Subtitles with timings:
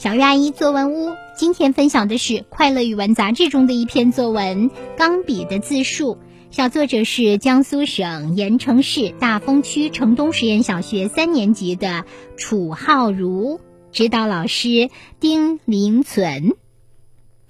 [0.00, 6.14] 小月阿姨作文屋今天分享的是《快乐语文》杂志中的一篇作文《钢笔的自述》，
[6.50, 12.06] 小作者是江苏省盐城市大丰区城东实验小学三年级的
[12.38, 13.60] 楚浩如，
[13.92, 14.88] 指导老师
[15.20, 16.54] 丁林存。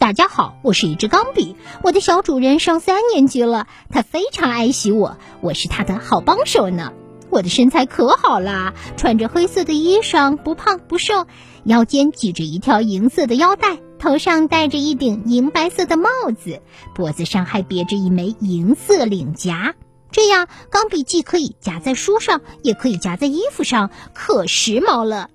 [0.00, 1.54] 大家好，我是一支钢笔，
[1.84, 6.92] 我的小主人上三年级了，他非常爱惜我，我是他的好帮手呢。
[7.32, 11.26] 我的身材可好啦，穿着黑色的衣裳，不胖不瘦，
[11.64, 16.60] 腰间系着一条银色的腰带，头上戴着一顶银白色的帽子，
[16.94, 19.74] 脖子上还别着一枚银色领夹。
[20.10, 25.30] 这样，钢笔既可以夹在书上，也可以夹在衣服上，可时髦了。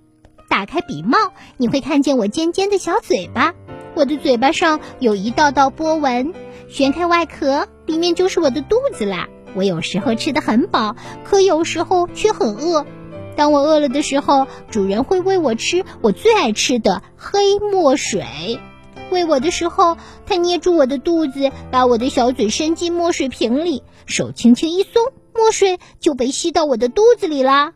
[0.47, 1.17] 打开笔帽，
[1.57, 3.55] 你会看见我尖尖的小嘴巴，
[3.95, 6.31] 我的嘴巴上有一道道波纹。
[6.69, 9.27] 旋开外壳，里面就是我的肚子啦。
[9.57, 12.85] 我有时候吃的很饱，可有时候却很饿。
[13.35, 18.59] 当我饿了的时候，主人会喂我吃我最爱吃的黑墨水。
[19.09, 24.91] 喂我的时候，他捏住我的肚子，把我的小嘴伸进墨水瓶里，手轻轻一松，
[25.33, 27.73] 墨水就被吸到我的肚子里啦。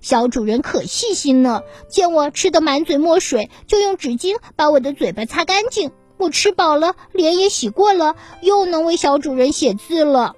[0.00, 5.90] 小主人可细心了，见我吃的满嘴墨水，就用纸巾把我的嘴巴擦干净。
[6.16, 10.36] 我吃饱了，脸也洗过了，又能为小主人写字了。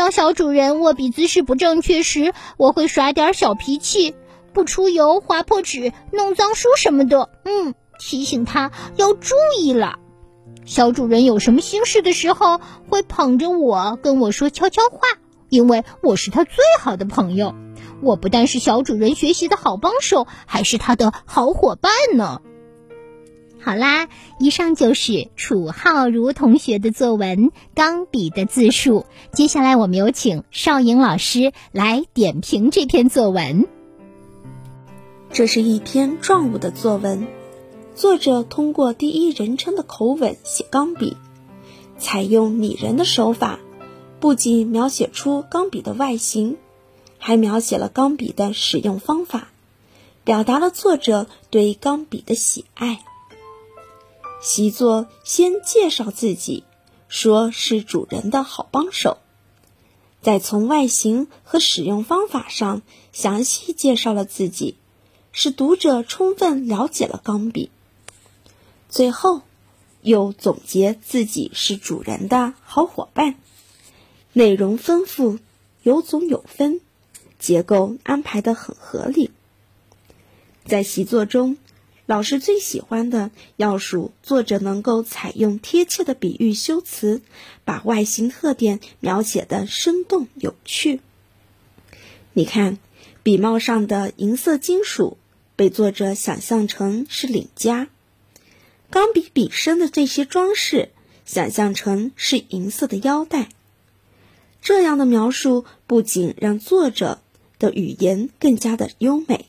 [0.00, 4.14] 当小主人握笔姿势不正确时，我会耍点小脾气，
[4.54, 7.28] 不出油、划破纸、弄脏书什么的。
[7.44, 9.98] 嗯，提醒他要注意了。
[10.64, 15.00] 小主人有什么心事的时候，会捧着我跟我说悄悄话，
[15.50, 17.54] 因为我是他最好的朋友。
[18.00, 22.40] 我不但是小主人学习的好帮手，还是他的好伙伴呢。
[23.62, 24.08] 好啦，
[24.38, 29.04] 以上就是楚浩如同学的作文《钢笔的自述》。
[29.36, 33.66] 接下来，我们有请邵颖老师来点评这篇作文。
[35.30, 37.26] 这是一篇状物的作文，
[37.94, 41.18] 作者通过第一人称的口吻写钢笔，
[41.98, 43.60] 采用拟人的手法，
[44.20, 46.56] 不仅描写出钢笔的外形，
[47.18, 49.48] 还描写了钢笔的使用方法，
[50.24, 53.00] 表达了作者对钢笔的喜爱。
[54.40, 56.64] 习作先介绍自己，
[57.08, 59.18] 说是主人的好帮手，
[60.22, 62.80] 再从外形和使用方法上
[63.12, 64.76] 详细介绍了自己，
[65.30, 67.70] 使读者充分了解了钢笔。
[68.88, 69.42] 最后，
[70.00, 73.34] 又总结自己是主人的好伙伴，
[74.32, 75.38] 内容丰富，
[75.82, 76.80] 有总有分，
[77.38, 79.30] 结构安排的很合理。
[80.64, 81.58] 在习作中。
[82.10, 87.22] 老师最喜欢的要数作者能够采用贴切的比喻修辞，
[87.64, 90.98] 把外形特点描写的生动有趣。
[92.32, 92.80] 你看，
[93.22, 95.18] 笔帽上的银色金属
[95.54, 97.86] 被作者想象成是领夹，
[98.90, 100.88] 钢笔笔身的这些装饰
[101.24, 103.50] 想象成是银色的腰带。
[104.60, 107.22] 这样的描述不仅让作者
[107.60, 109.46] 的语言更加的优美。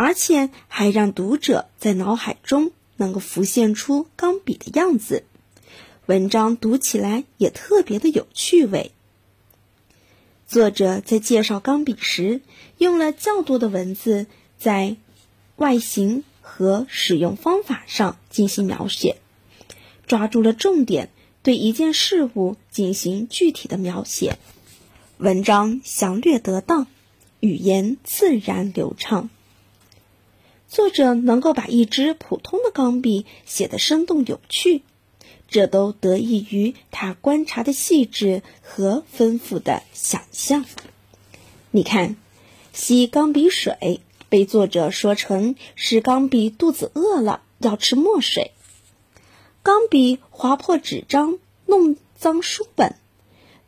[0.00, 5.24] 而且还让读者在脑海中能够浮现出钢笔的样子，
[6.06, 8.92] 文章读起来也特别的有趣味。
[10.46, 12.42] 作者在介绍钢笔时，
[12.76, 14.94] 用了较多的文字在
[15.56, 19.16] 外形和使用方法上进行描写，
[20.06, 21.10] 抓住了重点，
[21.42, 24.38] 对一件事物进行具体的描写，
[25.16, 26.86] 文章详略得当，
[27.40, 29.28] 语言自然流畅。
[30.68, 34.82] 作者能够把一支普通的钢笔写得生动有趣，
[35.48, 40.66] 这都得益于他观察的细致和丰富的想象。
[41.70, 42.16] 你看，
[42.74, 48.52] 吸钢笔水被作者说成是钢笔肚子饿了要吃墨水；
[49.62, 52.94] 钢笔划破纸张弄脏书本，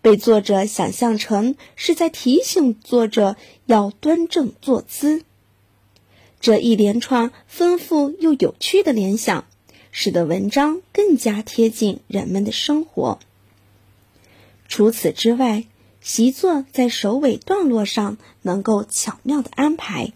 [0.03, 5.25] 被作者想象成是在提醒作者要端正坐姿。
[6.41, 9.45] 这一连串丰富又有趣的联想，
[9.93, 13.19] 使得文章更加贴近人们的生活。
[14.67, 15.67] 除此之外，
[16.01, 20.13] 习作在首尾段落上能够巧妙的安排。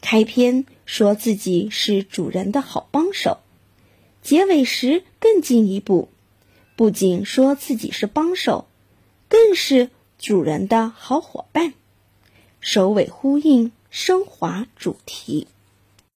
[0.00, 3.38] 开篇说自己是主人的好帮手，
[4.22, 6.08] 结尾时更进一步，
[6.76, 8.68] 不仅说自己是帮手，
[9.28, 9.90] 更是
[10.20, 11.74] 主人的好伙伴，
[12.60, 13.72] 首尾呼应。
[13.90, 15.48] 升华主题。